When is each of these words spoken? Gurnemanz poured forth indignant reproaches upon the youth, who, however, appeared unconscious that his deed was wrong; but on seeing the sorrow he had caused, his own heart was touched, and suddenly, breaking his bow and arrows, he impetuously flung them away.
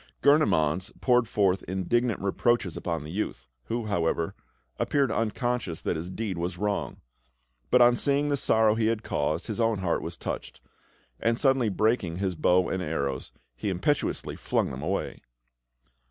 Gurnemanz 0.23 0.89
poured 0.99 1.27
forth 1.27 1.61
indignant 1.67 2.19
reproaches 2.21 2.75
upon 2.75 3.03
the 3.03 3.11
youth, 3.11 3.47
who, 3.65 3.85
however, 3.85 4.33
appeared 4.79 5.11
unconscious 5.11 5.79
that 5.81 5.95
his 5.95 6.09
deed 6.09 6.39
was 6.39 6.57
wrong; 6.57 6.97
but 7.69 7.83
on 7.83 7.95
seeing 7.95 8.29
the 8.29 8.35
sorrow 8.35 8.73
he 8.73 8.87
had 8.87 9.03
caused, 9.03 9.45
his 9.45 9.59
own 9.59 9.77
heart 9.77 10.01
was 10.01 10.17
touched, 10.17 10.59
and 11.19 11.37
suddenly, 11.37 11.69
breaking 11.69 12.17
his 12.17 12.33
bow 12.33 12.67
and 12.67 12.81
arrows, 12.81 13.31
he 13.55 13.69
impetuously 13.69 14.35
flung 14.35 14.71
them 14.71 14.81
away. 14.81 15.21